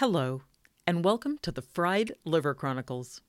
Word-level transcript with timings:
Hello, 0.00 0.42
and 0.86 1.02
welcome 1.02 1.38
to 1.38 1.50
the 1.50 1.62
Fried 1.62 2.12
Liver 2.26 2.52
Chronicles. 2.52 3.22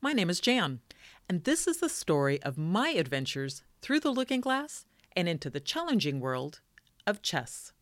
My 0.00 0.14
name 0.14 0.30
is 0.30 0.40
Jan, 0.40 0.80
and 1.28 1.44
this 1.44 1.66
is 1.66 1.76
the 1.76 1.90
story 1.90 2.42
of 2.42 2.56
my 2.56 2.88
adventures 2.88 3.64
through 3.82 4.00
the 4.00 4.10
looking 4.10 4.40
glass 4.40 4.86
and 5.14 5.28
into 5.28 5.50
the 5.50 5.60
challenging 5.60 6.18
world 6.18 6.60
of 7.06 7.20
chess. 7.20 7.74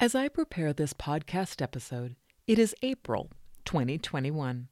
As 0.00 0.14
I 0.14 0.28
prepare 0.28 0.72
this 0.72 0.94
podcast 0.94 1.60
episode, 1.60 2.16
it 2.46 2.58
is 2.58 2.74
April 2.82 3.30
2021. 3.66 4.68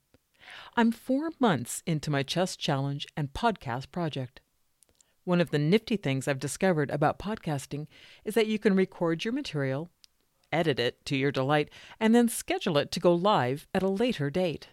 I'm 0.74 0.90
four 0.90 1.32
months 1.38 1.82
into 1.84 2.10
my 2.10 2.22
chess 2.22 2.56
challenge 2.56 3.06
and 3.14 3.34
podcast 3.34 3.92
project. 3.92 4.40
One 5.24 5.42
of 5.42 5.50
the 5.50 5.58
nifty 5.58 5.98
things 5.98 6.26
I've 6.26 6.38
discovered 6.38 6.90
about 6.90 7.18
podcasting 7.18 7.88
is 8.24 8.32
that 8.36 8.46
you 8.46 8.58
can 8.58 8.74
record 8.74 9.22
your 9.22 9.34
material, 9.34 9.90
edit 10.50 10.80
it 10.80 11.04
to 11.04 11.14
your 11.14 11.30
delight, 11.30 11.68
and 12.00 12.14
then 12.14 12.30
schedule 12.30 12.78
it 12.78 12.90
to 12.92 12.98
go 12.98 13.12
live 13.12 13.66
at 13.74 13.82
a 13.82 13.88
later 13.88 14.30
date. 14.30 14.68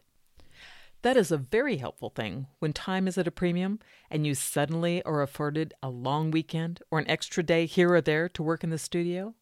That 1.02 1.18
is 1.18 1.34
a 1.34 1.38
very 1.38 1.80
helpful 1.80 2.12
thing 2.12 2.48
when 2.60 2.72
time 2.72 3.10
is 3.10 3.18
at 3.18 3.28
a 3.28 3.32
premium 3.32 3.80
and 4.10 4.26
you 4.26 4.34
suddenly 4.34 5.04
are 5.04 5.22
afforded 5.22 5.74
a 5.84 5.90
long 5.90 6.32
weekend 6.32 6.80
or 6.90 7.00
an 7.00 7.10
extra 7.10 7.44
day 7.44 7.66
here 7.66 7.92
or 7.92 8.00
there 8.00 8.30
to 8.30 8.42
work 8.42 8.64
in 8.64 8.70
the 8.70 8.78
studio. 8.78 9.36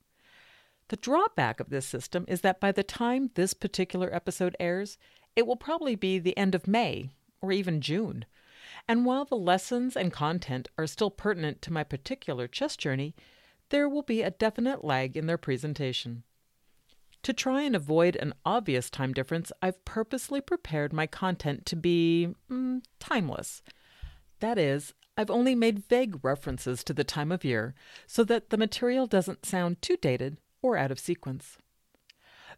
The 0.90 0.98
drawback 0.98 1.60
of 1.60 1.70
this 1.70 1.86
system 1.86 2.26
is 2.28 2.42
that 2.42 2.60
by 2.60 2.72
the 2.72 2.84
time 2.84 3.32
this 3.36 3.54
particular 3.54 4.14
episode 4.14 4.56
airs, 4.60 4.98
it 5.36 5.48
will 5.48 5.56
probably 5.56 5.96
be 5.96 6.20
the 6.20 6.38
end 6.38 6.54
of 6.54 6.68
May 6.68 7.12
or 7.42 7.52
even 7.52 7.82
June. 7.82 8.26
And 8.88 9.06
while 9.06 9.26
the 9.26 9.36
lessons 9.36 9.96
and 9.96 10.12
content 10.12 10.68
are 10.78 10.88
still 10.88 11.12
pertinent 11.12 11.62
to 11.64 11.74
my 11.74 11.84
particular 11.84 12.48
chess 12.48 12.76
journey, 12.76 13.16
there 13.70 13.88
will 13.88 14.04
be 14.04 14.22
a 14.22 14.32
definite 14.32 14.84
lag 14.84 15.16
in 15.16 15.26
their 15.26 15.38
presentation. 15.38 16.24
To 17.24 17.32
try 17.32 17.62
and 17.62 17.76
avoid 17.76 18.18
an 18.18 18.34
obvious 18.46 18.90
time 18.90 19.14
difference, 19.14 19.52
I've 19.62 19.84
purposely 19.86 20.42
prepared 20.42 20.92
my 20.92 21.08
content 21.08 21.66
to 21.68 21.76
be 21.78 22.36
mm, 22.52 22.84
timeless. 23.00 23.62
That 24.42 24.58
is, 24.58 24.94
I've 25.16 25.32
only 25.32 25.56
made 25.56 25.88
vague 25.88 26.24
references 26.24 26.84
to 26.84 26.94
the 26.94 27.06
time 27.06 27.32
of 27.32 27.46
year 27.46 27.76
so 28.06 28.26
that 28.26 28.50
the 28.50 28.58
material 28.58 29.08
doesn't 29.08 29.46
sound 29.46 29.82
too 29.82 29.96
dated 29.96 30.38
or 30.64 30.78
out 30.78 30.90
of 30.90 31.00
sequence. 31.00 31.58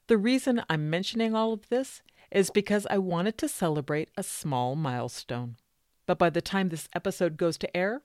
The 0.07 0.17
reason 0.17 0.61
I'm 0.69 0.89
mentioning 0.89 1.35
all 1.35 1.51
of 1.51 1.67
this 1.69 2.01
is 2.31 2.49
because 2.49 2.87
I 2.89 2.97
wanted 2.97 3.37
to 3.39 3.49
celebrate 3.49 4.09
a 4.15 4.23
small 4.23 4.75
milestone. 4.75 5.57
But 6.05 6.19
by 6.19 6.29
the 6.29 6.41
time 6.41 6.69
this 6.69 6.87
episode 6.93 7.37
goes 7.37 7.57
to 7.57 7.75
air, 7.75 8.01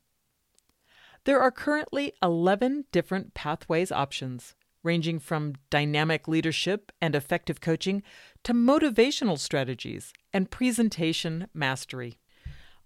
There 1.24 1.40
are 1.40 1.50
currently 1.50 2.14
11 2.22 2.86
different 2.92 3.34
pathways 3.34 3.92
options, 3.92 4.54
ranging 4.82 5.18
from 5.18 5.54
dynamic 5.70 6.26
leadership 6.26 6.90
and 7.00 7.14
effective 7.14 7.60
coaching 7.60 8.02
to 8.44 8.52
motivational 8.52 9.38
strategies 9.38 10.12
and 10.32 10.50
presentation 10.50 11.46
mastery. 11.54 12.18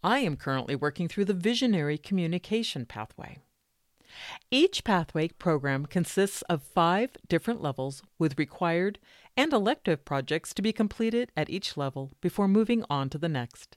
I 0.07 0.21
am 0.21 0.37
currently 0.37 0.77
working 0.77 1.09
through 1.09 1.25
the 1.25 1.35
Visionary 1.35 1.99
Communication 1.99 2.87
Pathway. 2.87 3.39
Each 4.53 4.85
pathway 4.85 5.27
program 5.31 5.85
consists 5.85 6.43
of 6.43 6.63
five 6.63 7.11
different 7.27 7.61
levels 7.61 8.05
with 8.17 8.39
required 8.39 9.01
and 9.37 9.53
elective 9.53 10.05
projects 10.05 10.55
to 10.55 10.63
be 10.63 10.73
completed 10.73 11.33
at 11.37 11.51
each 11.51 11.77
level 11.77 12.13
before 12.21 12.47
moving 12.47 12.85
on 12.89 13.11
to 13.11 13.19
the 13.19 13.29
next. 13.29 13.77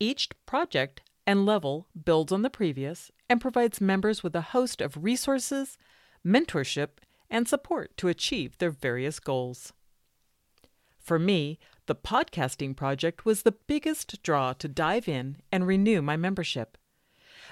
Each 0.00 0.30
project 0.46 1.02
and 1.26 1.44
level 1.44 1.86
builds 2.02 2.32
on 2.32 2.40
the 2.40 2.48
previous 2.48 3.10
and 3.28 3.38
provides 3.38 3.78
members 3.78 4.22
with 4.22 4.34
a 4.34 4.52
host 4.56 4.80
of 4.80 5.04
resources, 5.04 5.76
mentorship, 6.26 6.92
and 7.28 7.46
support 7.46 7.94
to 7.98 8.08
achieve 8.08 8.56
their 8.56 8.70
various 8.70 9.20
goals. 9.20 9.74
For 11.02 11.18
me, 11.18 11.58
the 11.86 11.96
podcasting 11.96 12.76
project 12.76 13.24
was 13.24 13.42
the 13.42 13.56
biggest 13.66 14.22
draw 14.22 14.52
to 14.54 14.68
dive 14.68 15.08
in 15.08 15.38
and 15.50 15.66
renew 15.66 16.00
my 16.00 16.16
membership. 16.16 16.78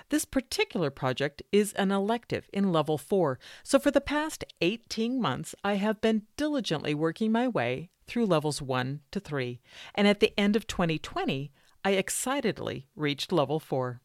This 0.08 0.24
particular 0.24 0.88
project 0.88 1.42
is 1.50 1.72
an 1.72 1.90
elective 1.90 2.48
in 2.52 2.72
level 2.72 2.96
4, 2.96 3.38
so 3.64 3.78
for 3.80 3.90
the 3.90 4.00
past 4.00 4.44
18 4.60 5.20
months 5.20 5.54
I 5.64 5.74
have 5.74 6.00
been 6.00 6.22
diligently 6.36 6.94
working 6.94 7.32
my 7.32 7.48
way 7.48 7.90
through 8.06 8.26
levels 8.26 8.62
1 8.62 9.00
to 9.10 9.20
3, 9.20 9.60
and 9.94 10.06
at 10.06 10.20
the 10.20 10.32
end 10.38 10.54
of 10.54 10.66
2020, 10.66 11.50
I 11.84 11.90
excitedly 11.92 12.86
reached 12.94 13.32
level 13.32 13.58
4. 13.58 14.00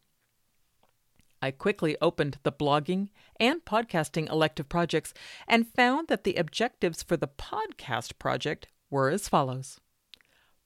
I 1.41 1.51
quickly 1.51 1.95
opened 2.01 2.39
the 2.41 2.51
blogging 2.51 3.09
and 3.39 3.63
podcasting 3.63 4.29
elective 4.31 4.67
projects 4.67 5.13
and 5.47 5.67
found 5.67 6.07
that 6.07 6.23
the 6.23 6.35
objectives 6.35 7.03
for 7.03 7.17
the 7.17 7.27
podcast 7.27 8.17
project 8.17 8.67
were 8.89 9.09
as 9.09 9.27
follows 9.27 9.79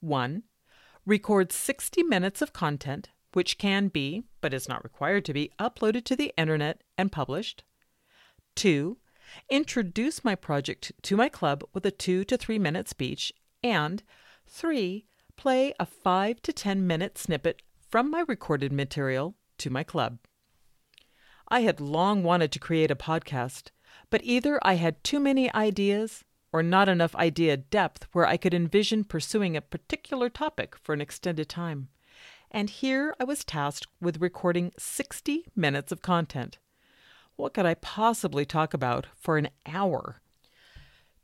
1. 0.00 0.42
Record 1.06 1.52
60 1.52 2.02
minutes 2.02 2.42
of 2.42 2.52
content, 2.52 3.08
which 3.32 3.58
can 3.58 3.88
be, 3.88 4.24
but 4.40 4.54
is 4.54 4.68
not 4.68 4.84
required 4.84 5.24
to 5.24 5.32
be, 5.32 5.50
uploaded 5.58 6.04
to 6.04 6.16
the 6.16 6.32
internet 6.36 6.82
and 6.98 7.12
published. 7.12 7.64
2. 8.56 8.98
Introduce 9.48 10.24
my 10.24 10.34
project 10.34 10.92
to 11.02 11.16
my 11.16 11.28
club 11.28 11.62
with 11.72 11.86
a 11.86 11.90
2 11.90 12.24
to 12.24 12.36
3 12.36 12.58
minute 12.58 12.88
speech. 12.88 13.32
And 13.62 14.02
3. 14.46 15.06
Play 15.36 15.72
a 15.78 15.86
5 15.86 16.42
to 16.42 16.52
10 16.52 16.86
minute 16.86 17.16
snippet 17.16 17.62
from 17.88 18.10
my 18.10 18.24
recorded 18.26 18.72
material 18.72 19.36
to 19.58 19.70
my 19.70 19.82
club. 19.82 20.18
I 21.48 21.60
had 21.60 21.80
long 21.80 22.22
wanted 22.22 22.52
to 22.52 22.58
create 22.58 22.90
a 22.90 22.96
podcast, 22.96 23.70
but 24.10 24.20
either 24.22 24.60
I 24.62 24.74
had 24.74 25.02
too 25.02 25.18
many 25.18 25.52
ideas 25.52 26.24
or 26.52 26.62
not 26.62 26.88
enough 26.88 27.14
idea 27.16 27.56
depth 27.56 28.06
where 28.12 28.26
I 28.26 28.36
could 28.36 28.54
envision 28.54 29.04
pursuing 29.04 29.56
a 29.56 29.60
particular 29.60 30.28
topic 30.28 30.76
for 30.76 30.92
an 30.92 31.00
extended 31.00 31.48
time. 31.48 31.88
And 32.50 32.68
here 32.68 33.14
I 33.20 33.24
was 33.24 33.44
tasked 33.44 33.86
with 34.00 34.20
recording 34.20 34.72
60 34.76 35.46
minutes 35.54 35.92
of 35.92 36.02
content. 36.02 36.58
What 37.36 37.54
could 37.54 37.66
I 37.66 37.74
possibly 37.74 38.44
talk 38.44 38.74
about 38.74 39.06
for 39.14 39.38
an 39.38 39.48
hour? 39.66 40.20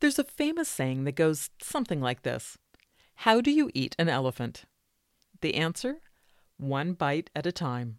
There's 0.01 0.19
a 0.19 0.25
famous 0.25 0.69
saying 0.69 1.05
that 1.05 1.17
goes 1.17 1.51
something 1.61 2.01
like 2.01 2.23
this 2.23 2.57
How 3.17 3.41
do 3.41 3.51
you 3.51 3.71
eat 3.75 3.97
an 3.99 4.09
elephant? 4.09 4.65
The 5.41 5.55
answer? 5.55 5.97
One 6.59 6.93
bite 6.93 7.31
at 7.35 7.47
a 7.47 7.53
time. 7.53 7.99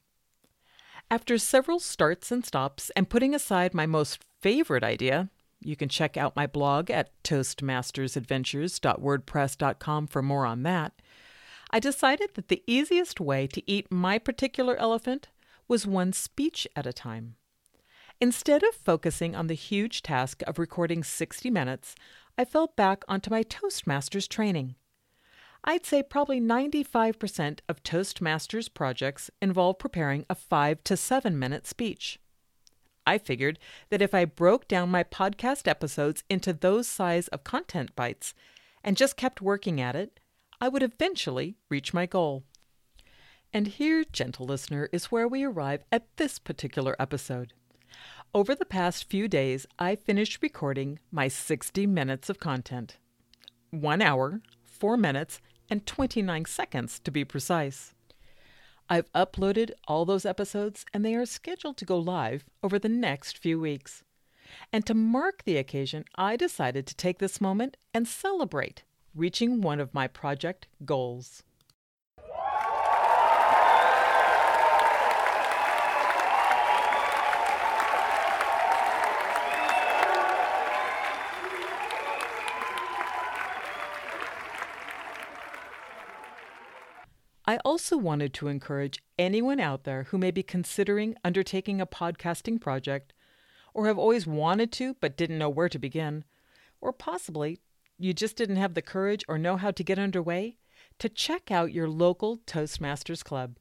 After 1.10 1.38
several 1.38 1.80
starts 1.80 2.31
and 2.31 2.46
stops 2.46 2.90
and 2.96 3.10
putting 3.10 3.34
aside 3.34 3.74
my 3.74 3.86
most 3.86 4.19
favorite 4.42 4.84
idea, 4.84 5.30
you 5.62 5.75
can 5.75 5.89
check 5.89 6.18
out 6.18 6.36
my 6.36 6.48
blog 6.48 6.89
at 6.92 7.12
toastmastersadventures.wordpress.com 7.24 10.07
for 10.07 10.21
more 10.21 10.45
on 10.45 10.62
that. 10.63 10.94
I 11.69 11.80
decided 11.80 12.30
that 12.36 12.48
the 12.48 12.63
easiest 12.65 13.19
way 13.19 13.45
to 13.48 13.62
eat 13.69 13.92
my 13.92 14.18
particular 14.19 14.77
elephant 14.77 15.27
was 15.68 15.86
one 15.86 16.13
speech 16.13 16.65
at 16.75 16.88
a 16.88 16.94
time. 16.94 17.36
Instead 18.21 18.63
of 18.63 18.74
focusing 18.74 19.36
on 19.36 19.48
the 19.48 19.54
huge 19.54 20.01
task 20.01 20.42
of 20.48 20.57
recording 20.57 21.04
60 21.04 21.51
minutes, 21.51 21.94
I 22.38 22.45
fell 22.45 22.71
back 22.75 23.03
onto 23.07 23.30
my 23.30 23.44
Toastmasters 23.44 24.27
training. 24.27 24.75
I'd 25.63 25.86
say 25.86 26.01
probably 26.01 26.39
95% 26.39 27.60
of 27.68 27.83
Toastmasters 27.83 28.74
projects 28.74 29.30
involve 29.42 29.80
preparing 29.80 30.25
a 30.30 30.36
5 30.36 30.83
to 30.86 30.95
7 30.95 31.38
minute 31.38 31.68
speech. 31.68 32.19
I 33.07 33.18
figured 33.18 33.57
that 33.89 34.01
if 34.01 34.13
I 34.13 34.25
broke 34.25 34.68
down 34.68 34.89
my 34.89 35.01
podcast 35.01 35.65
episodes 35.65 36.25
into 36.30 36.51
those 36.51 36.89
size 36.89 37.30
of 37.30 37.45
content 37.45 37.95
bites 37.95 38.33
and 38.83 38.98
just 38.98 39.15
kept 39.15 39.42
working 39.42 39.80
at 39.80 39.95
it, 39.95 40.19
I 40.59 40.68
would 40.68 40.83
eventually 40.83 41.56
reach 41.69 41.94
my 41.94 42.06
goal. 42.06 42.44
And 43.54 43.68
here, 43.68 44.04
gentle 44.12 44.45
listener, 44.45 44.89
is 44.92 45.06
where 45.06 45.27
we 45.27 45.45
arrive 45.45 45.86
at 45.89 46.18
this 46.18 46.38
particular 46.38 46.98
episode. 47.00 47.54
Over 48.33 48.54
the 48.54 48.65
past 48.65 49.10
few 49.10 49.30
days, 49.30 49.65
I 49.80 49.95
finished 49.95 50.39
recording 50.42 51.00
my 51.10 51.30
60 51.30 51.88
minutes 51.88 52.30
of 52.30 52.42
content. 52.42 52.98
One 53.71 54.01
hour, 54.01 54.42
four 54.65 54.98
minutes, 54.98 55.39
and 55.69 55.86
29 55.86 56.44
seconds 56.44 57.00
to 57.00 57.10
be 57.10 57.24
precise. 57.24 57.94
I've 58.89 59.12
uploaded 59.13 59.72
all 59.88 60.06
those 60.06 60.25
episodes 60.25 60.86
and 60.94 61.04
they 61.04 61.16
are 61.16 61.25
scheduled 61.25 61.78
to 61.78 61.86
go 61.86 61.98
live 61.98 62.45
over 62.63 62.80
the 62.80 62.89
next 62.89 63.38
few 63.38 63.60
weeks. 63.60 64.04
And 64.72 64.86
to 64.86 64.94
mark 64.94 65.44
the 65.44 65.57
occasion, 65.57 66.06
I 66.16 66.38
decided 66.38 66.88
to 66.88 66.95
take 66.95 67.19
this 67.19 67.42
moment 67.42 67.75
and 67.94 68.07
celebrate 68.07 68.84
reaching 69.13 69.62
one 69.62 69.80
of 69.80 69.94
my 69.94 70.07
project 70.07 70.68
goals. 70.86 71.44
Also 87.77 87.95
wanted 87.95 88.33
to 88.33 88.47
encourage 88.47 89.03
anyone 89.19 89.59
out 89.59 89.83
there 89.83 90.06
who 90.06 90.18
may 90.18 90.31
be 90.31 90.41
considering 90.41 91.15
undertaking 91.24 91.79
a 91.79 91.85
podcasting 91.85 92.59
project, 92.59 93.13
or 93.71 93.85
have 93.85 94.00
always 94.00 94.25
wanted 94.25 94.71
to 94.71 94.95
but 95.00 95.15
didn't 95.15 95.38
know 95.38 95.47
where 95.47 95.69
to 95.69 95.77
begin, 95.77 96.24
or 96.81 96.91
possibly 96.91 97.59
you 98.00 98.15
just 98.15 98.35
didn't 98.35 98.56
have 98.56 98.74
the 98.74 98.81
courage 98.81 99.24
or 99.27 99.38
know 99.38 99.57
how 99.57 99.69
to 99.69 99.83
get 99.83 100.00
underway, 100.00 100.57
to 100.97 101.07
check 101.07 101.51
out 101.51 101.71
your 101.71 101.88
local 101.88 102.38
Toastmasters 102.47 103.24
Club. 103.24 103.57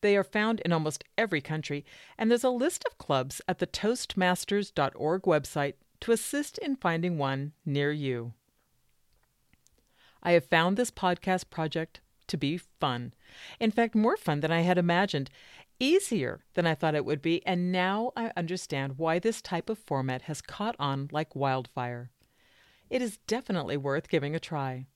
They 0.00 0.16
are 0.16 0.24
found 0.24 0.58
in 0.64 0.72
almost 0.72 1.04
every 1.16 1.40
country, 1.40 1.84
and 2.18 2.32
there's 2.32 2.42
a 2.42 2.50
list 2.50 2.84
of 2.90 2.98
clubs 2.98 3.40
at 3.46 3.60
the 3.60 3.68
Toastmasters.org 3.68 5.22
website 5.22 5.74
to 6.00 6.10
assist 6.10 6.58
in 6.58 6.74
finding 6.74 7.18
one 7.18 7.52
near 7.64 7.92
you. 7.92 8.32
I 10.24 10.32
have 10.32 10.44
found 10.44 10.76
this 10.76 10.90
podcast 10.90 11.50
project 11.50 12.00
to 12.28 12.36
be 12.36 12.58
fun. 12.58 13.12
In 13.60 13.70
fact, 13.70 13.94
more 13.94 14.16
fun 14.16 14.40
than 14.40 14.52
I 14.52 14.60
had 14.60 14.78
imagined, 14.78 15.30
easier 15.78 16.40
than 16.54 16.66
I 16.66 16.74
thought 16.74 16.94
it 16.94 17.04
would 17.04 17.20
be, 17.22 17.44
and 17.46 17.72
now 17.72 18.12
I 18.16 18.32
understand 18.36 18.98
why 18.98 19.18
this 19.18 19.42
type 19.42 19.68
of 19.68 19.78
format 19.78 20.22
has 20.22 20.40
caught 20.40 20.76
on 20.78 21.08
like 21.12 21.36
wildfire. 21.36 22.10
It 22.90 23.02
is 23.02 23.18
definitely 23.26 23.76
worth 23.76 24.08
giving 24.08 24.34
a 24.34 24.40
try. 24.40 24.86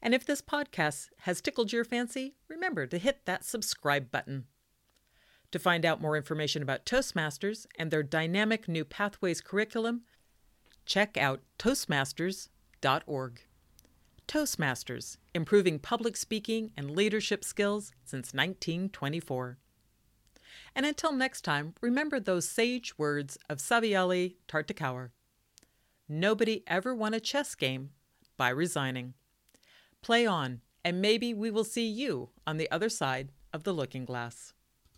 And 0.00 0.14
if 0.14 0.24
this 0.24 0.42
podcast 0.42 1.08
has 1.22 1.40
tickled 1.40 1.72
your 1.72 1.84
fancy, 1.84 2.36
remember 2.46 2.86
to 2.86 2.98
hit 2.98 3.24
that 3.24 3.44
subscribe 3.44 4.12
button. 4.12 4.44
To 5.56 5.60
find 5.60 5.86
out 5.86 6.02
more 6.02 6.18
information 6.18 6.62
about 6.62 6.84
Toastmasters 6.84 7.64
and 7.78 7.90
their 7.90 8.02
dynamic 8.02 8.68
new 8.68 8.84
Pathways 8.84 9.40
curriculum, 9.40 10.02
check 10.84 11.16
out 11.16 11.40
Toastmasters.org. 11.58 13.40
Toastmasters, 14.28 15.16
improving 15.34 15.78
public 15.78 16.18
speaking 16.18 16.72
and 16.76 16.90
leadership 16.90 17.42
skills 17.42 17.92
since 18.04 18.34
1924. 18.34 19.56
And 20.74 20.84
until 20.84 21.12
next 21.12 21.40
time, 21.40 21.72
remember 21.80 22.20
those 22.20 22.46
sage 22.46 22.98
words 22.98 23.38
of 23.48 23.56
Savielly 23.56 24.34
Tartakower. 24.48 25.08
Nobody 26.06 26.64
ever 26.66 26.94
won 26.94 27.14
a 27.14 27.18
chess 27.18 27.54
game 27.54 27.92
by 28.36 28.50
resigning. 28.50 29.14
Play 30.02 30.26
on, 30.26 30.60
and 30.84 31.00
maybe 31.00 31.32
we 31.32 31.50
will 31.50 31.64
see 31.64 31.88
you 31.88 32.28
on 32.46 32.58
the 32.58 32.70
other 32.70 32.90
side 32.90 33.30
of 33.54 33.64
the 33.64 33.72
looking 33.72 34.04
glass. 34.04 34.52